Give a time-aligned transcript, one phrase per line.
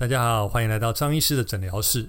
[0.00, 2.08] 大家好，欢迎来到张医师的诊疗室。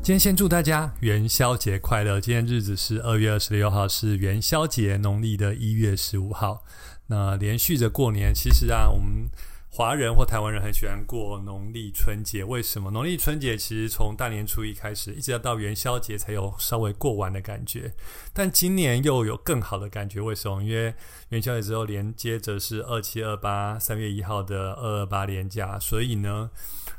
[0.00, 2.20] 今天先祝大家元宵节快乐！
[2.20, 6.62] 今天日子是二月二十六号，是元宵节，农历的一月十五号。
[7.08, 9.28] 那连续着过年，其实啊，我们。
[9.76, 12.92] 华人或台湾人很喜欢过农历春节，为什么？
[12.92, 17.92] 农历春节其实从大年初一开始，一直要到元宵节才有稍微过完的感觉。
[18.32, 20.62] 但今年又有更好的感觉，为什么？
[20.62, 20.94] 因为
[21.30, 26.48] 元宵节之后连接着是二七二八三月一号的二二八年假，所以呢，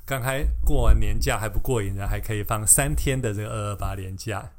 [0.06, 4.52] 刚开过完年假还不过瘾呢，还可以放三天的这个二二八年假。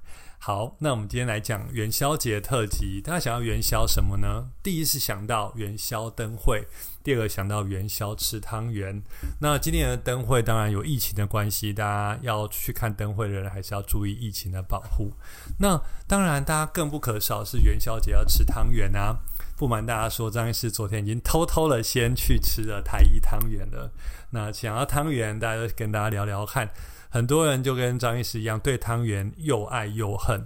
[0.47, 3.01] 好，那我们今天来讲元宵节特辑。
[3.01, 4.47] 大家想要元宵什么呢？
[4.63, 6.65] 第一是想到元宵灯会，
[7.03, 9.03] 第二个想到元宵吃汤圆。
[9.41, 15.11] 那今年的灯会当然有疫情的关系，大家要去看灯会的人还是要注意疫情的保护。
[15.59, 19.17] 那当然，大家更不可少是元宵节要吃汤圆啊！
[19.57, 23.91] 不瞒大家说，张医师昨天已经偷偷的先去吃了台一汤圆了。
[24.31, 26.69] 那想要汤圆，大家跟大家聊聊看。
[27.09, 30.45] 很多人就跟张医师一样，对汤圆又爱又恨，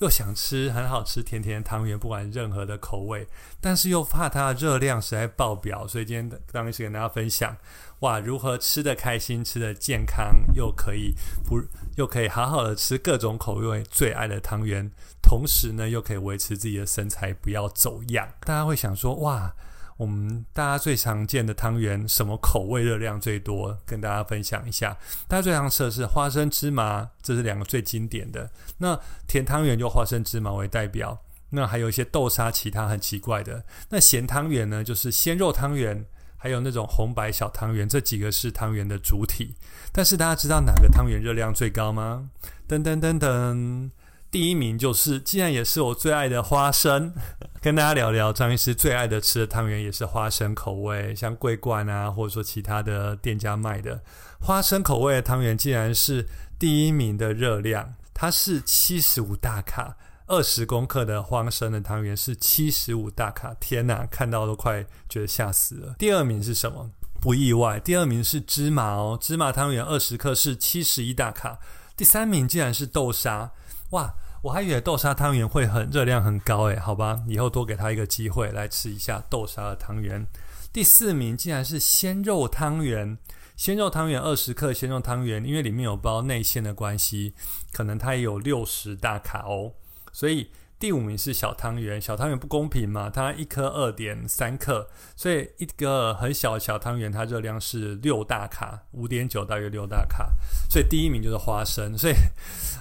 [0.00, 3.26] 又想吃很好吃甜甜的汤圆，不管任何的口味，
[3.60, 7.56] 但是又怕它的热量实在爆表，所以今天张医师跟大家分享，
[8.00, 11.60] 哇，如何吃的开心，吃的健康，又可以不
[11.96, 14.90] 又可以好好的吃各种口味最爱的汤圆，
[15.22, 18.26] 同时呢又可以维持自己的身材不要走样。
[18.40, 19.54] 大家会想说，哇。
[20.00, 23.78] 我们大家最常见的汤圆，什么口味热量最多？
[23.84, 24.96] 跟大家分享一下。
[25.28, 28.50] 大家最常吃的是花生芝麻，这是两个最经典的。
[28.78, 33.62] 那甜汤圆就花生芝麻为代表，那还有一些豆沙，其他很奇怪的。
[33.90, 36.02] 那咸汤圆呢，就是鲜肉汤圆，
[36.38, 39.54] 还有那种红白小汤圆，这几个是汤圆的主体。
[39.92, 42.30] 但是大家知道哪个汤圆热量最高吗？
[42.66, 43.90] 噔噔噔噔。
[44.30, 47.12] 第一名就是，既然也是我最爱的花生，
[47.60, 54.00] 跟大家聊聊张医师最爱的吃的汤圆也是花生口味，像桂冠啊，或者说其他的店家卖的
[54.40, 56.26] 花生口味的汤圆，竟然是
[56.60, 59.96] 第一名的热量，它是七十五大卡，
[60.28, 65.96] 二十公克的花生的汤圆是七十五大卡，天哪，看到都快觉得吓死了。
[65.98, 66.88] 第二名是什么？
[67.20, 71.58] 不意外，第二名是芝麻哦，芝麻汤圆二十克是七十一大卡，
[71.96, 73.50] 第三名竟然是豆沙。
[73.90, 80.26] 哇，我还以为豆沙汤圆会很热量很高诶，好吧，以后多给他一个机会来吃一下豆沙的汤圆。
[80.72, 83.18] 第四名竟然是鲜肉汤圆，
[83.56, 87.34] 鲜肉汤圆二十克鲜肉汤圆，因为里面有包内馅的关系，
[87.72, 89.72] 可能它也有六十大卡哦，
[90.12, 90.50] 所以。
[90.80, 93.10] 第五名是小汤圆，小汤圆不公平嘛？
[93.10, 100.32] 它一颗二点三克，所以一个很小的小汤圆，它热量是六大卡，五点九大约六大卡。
[100.70, 101.96] 所以第一名就是花生。
[101.98, 102.14] 所以，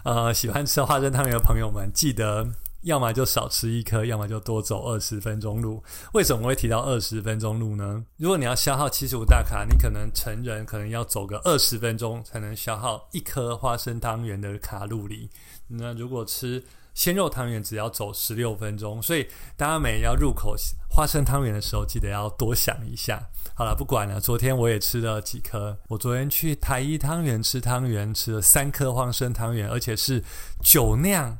[0.05, 2.47] 呃，喜欢吃花生汤圆的朋友们，记得
[2.83, 5.83] 要么就少吃一颗，要么就多走二十分钟路。
[6.13, 8.05] 为什么会提到二十分钟路呢？
[8.15, 15.29] 如果你要消耗七十五大卡，你可能成人可能要走个二十分钟才能消耗一颗花生汤圆的卡路里。
[15.67, 16.63] 那如果吃
[16.99, 20.53] 鲜肉汤圆只要走十六分钟，所以大家每要入口
[20.89, 23.29] 花生汤圆的时候，记得要多想一下。
[23.55, 25.77] 好了，不管了，昨天我也吃了几颗。
[25.87, 30.21] 我昨天去台一汤圆吃汤圆，吃了三颗花生汤圆，而且是
[30.61, 31.39] 酒酿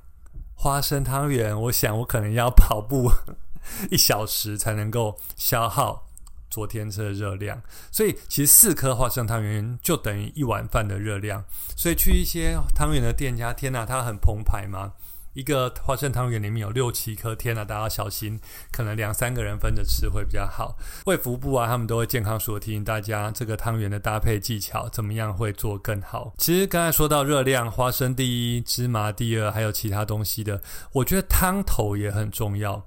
[0.56, 1.62] 花生汤圆。
[1.64, 3.12] 我想我可能要跑步
[3.91, 6.08] 一小时才能够消耗
[6.50, 7.62] 昨天吃的热量。
[7.91, 11.44] 所以其实四颗花生汤圆就等于一碗饭的热量。
[11.76, 14.94] 所以去一些汤圆的店家，天哪，它很澎湃吗？
[15.34, 18.40] 一个花生汤圆里面有六七颗，天呐，大家小心，
[18.72, 20.75] 可能两三个人分着吃会比较好。
[21.06, 26.34] 卫福部啊，他们都会健康所提醒大家，这个汤圆的搭配技巧怎么样会做更好。
[26.38, 30.62] 其实刚才说到热量，花生第一，芝麻第二，还有其他东西的，
[30.94, 32.85] 我觉得汤头也很重要。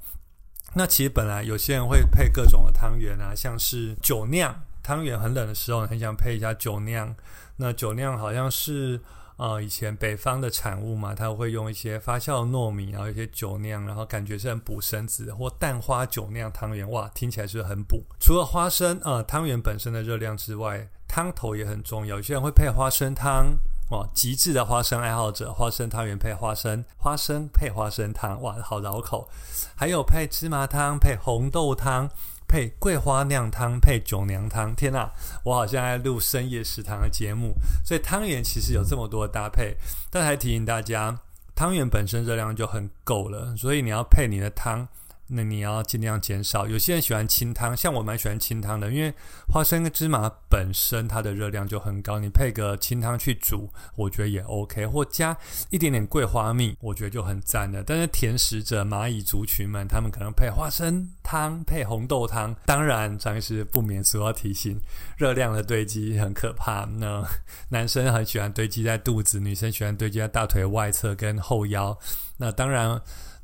[0.74, 7.14] 那其实本来有些人会配各种的汤圆啊，像是酒酿汤圆，很冷的时候很想配一下酒酿。
[7.56, 9.00] 那酒酿好像是。
[9.42, 18.04] 啊，以前北方的产物嘛，他会用一些发酵糯米，然后一些酒酿，然后感觉是很补身子，或蛋花酒酿汤圆，哇，听起来是很补。
[18.21, 22.18] 除了花生啊，汤圆本身的热量之外，汤头也很重要。
[22.18, 23.59] 有些人会配花生汤，
[23.91, 29.28] 哇，极致的花生爱好者，花生汤圆配花生，花生配花生汤，哇，好绕口。
[29.74, 32.09] 还有配芝麻汤，配红豆汤。
[32.53, 35.09] 配桂花酿汤，配酒酿汤，天呐，
[35.43, 37.54] 我好像在录深夜食堂的节目。
[37.83, 39.75] 所以汤圆其实有这么多的搭配，
[40.10, 41.19] 但还提醒大家，
[41.54, 44.87] 汤圆本身热量就很够了，所以你要配你的汤，
[45.34, 46.68] 那你要尽量减少。
[46.68, 49.12] 有些人喜欢清汤，像我蛮喜欢清汤的，因为
[49.48, 55.34] 花生跟芝麻本身它的热量就很高，你配个清汤去煮，我觉得也 OK，或加
[55.70, 57.82] 一点点桂花蜜，我觉得就很赞了。
[57.82, 62.54] 但是甜食者蚂蚁族群们，他们可能配花生汤、配红豆汤。
[62.66, 64.78] 当然，张医师不免俗要提醒，
[65.16, 66.84] 热量的堆积很可怕。
[66.84, 67.24] 那
[67.70, 71.98] 男生很喜欢堆积在肚子，女生喜欢堆积在大腿外侧跟后腰。
[72.36, 73.00] 那当然。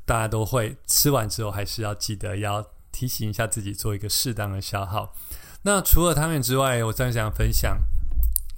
[0.09, 5.13] 大家都会吃完之后，还是要记得要提醒一下自己，做一个适当的消耗。
[5.61, 7.77] 那除了汤圆之外，我再想分享，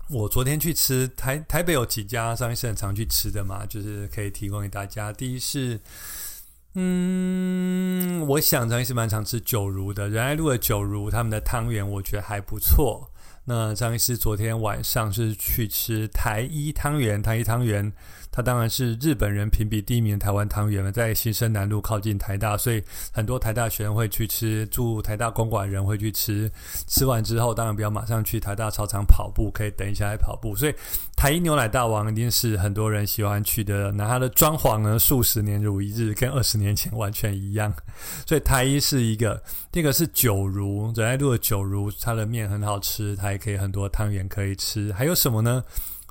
[0.09, 5.11] 我昨天去吃台台北有几家张医生很常去吃的嘛，就是可以提供给大家。
[5.11, 5.77] 第一是，
[6.75, 13.11] 嗯，我想张医师蛮常吃九如的仁爱路的九如，他们的汤圆我觉得还不错。
[13.43, 17.91] 那张医师昨天晚上是去吃台一汤圆，台一汤圆。
[18.31, 22.81] 它当然是日本人评比第一名的台湾汤圆了，在新生南路靠近台大，所以
[23.11, 26.49] 很多台大学生会去吃，住台大公馆人会去吃。
[26.87, 30.55] 吃完之后，当然不要马上去台大操场跑步，可以等一下来跑步。
[30.55, 30.73] 所以
[31.17, 33.91] 台一牛奶大王一定是很多人喜欢去的。
[33.91, 37.73] 那它的装潢呢，数十年如一日，跟二十年前完全一样。
[38.25, 39.43] 所以台一是一个，
[39.73, 44.93] 第二个是九如仁爱路的九如，它的面很好吃，它也可以很多汤圆可以吃。
[44.93, 45.61] 还有什么呢？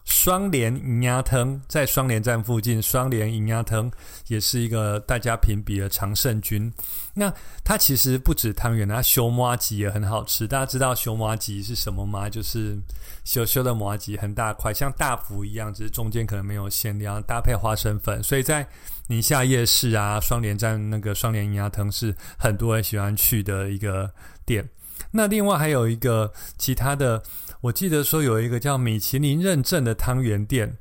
[0.05, 3.91] 双联银鸭汤在双联站附近，双联银鸭汤
[4.27, 6.73] 也是一个大家评比的常胜军。
[7.15, 7.33] 那
[7.65, 10.49] 它其实不止汤圆，它修麻吉也很好吃。
[10.49, 12.29] 大家知道修麻吉是什么吗？
[12.29, 12.79] 就是
[13.25, 18.23] 修修的麻吉，很大块，像大福一样，只是中间可能没有馅料，搭配花生粉。
[18.23, 18.67] 所以在
[19.09, 24.11] 宁夏夜市啊，双联站那个双联银鸭汤是很多人喜欢去的一个
[24.45, 24.69] 店。
[25.11, 27.23] 那另外还有一个其他的。
[27.63, 30.79] 我记得说有一个叫米其林认证的汤圆店，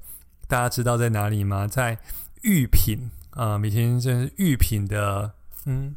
[0.48, 1.68] 大家知道在哪里吗？
[1.68, 1.98] 在
[2.42, 5.34] 玉品啊，米其林是玉品的，
[5.66, 5.94] 嗯，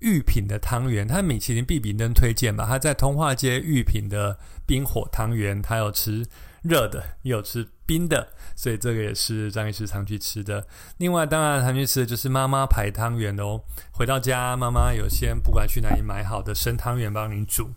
[0.00, 2.66] 玉品的汤圆，它米其林必比登推荐吧。
[2.68, 4.36] 它在通化街玉品的
[4.66, 6.26] 冰火汤圆，它有吃
[6.62, 8.26] 热的，也有吃冰的，
[8.56, 10.66] 所以这个也是张医师常去吃的。
[10.96, 13.60] 另外，当然常去吃的就是妈妈牌汤圆哦。
[13.92, 17.70] 回到家，妈妈有先不管去哪里买好的生汤圆帮你煮。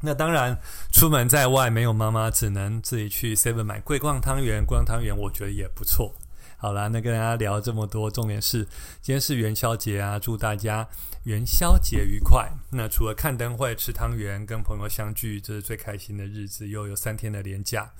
[0.00, 0.58] 那当然，
[0.92, 4.64] 出门在外没有妈妈，只能自己去 Seven 买桂冠汤圆。
[4.64, 6.14] 桂冠汤圆我觉得也不错。
[6.56, 8.64] 好啦，那跟大家聊这么多，重点是
[9.00, 10.86] 今天是元宵节啊，祝大家
[11.24, 12.48] 元宵节愉快。
[12.70, 17.90] 那除了看灯会、吃汤圆、跟朋友相聚，这是最开心的日子，又有三天的连假。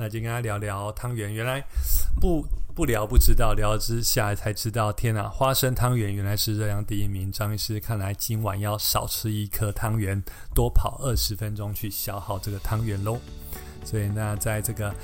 [0.00, 1.62] 那就跟他聊聊汤圆，原来
[2.18, 2.42] 不
[2.74, 5.28] 不聊不知道，聊之下才知道，天哪！
[5.28, 7.30] 花生汤圆原来是热量第一名。
[7.30, 10.20] 张医师看来今晚要少吃一颗汤圆，
[10.54, 13.18] 多跑二十分钟去消耗这个汤圆喽。
[13.84, 14.94] 所以那在这个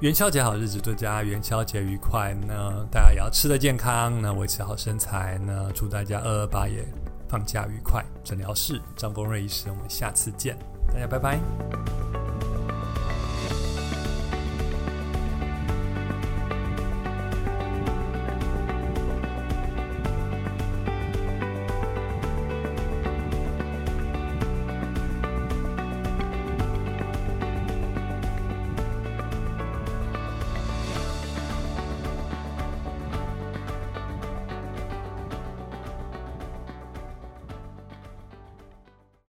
[0.00, 2.34] 元宵节好日子，祝大家元宵节愉快。
[2.46, 5.38] 那大家也要吃的健康，那维持好身材。
[5.44, 6.84] 那祝大家二二八也
[7.28, 8.04] 放假愉快。
[8.22, 10.58] 诊疗室张公瑞医师，我们下次见，
[10.92, 12.03] 大家拜拜。